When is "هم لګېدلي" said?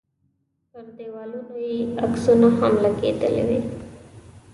2.57-3.43